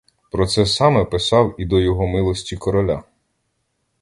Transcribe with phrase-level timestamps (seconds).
[0.31, 3.03] Про це саме писав і до його милості короля.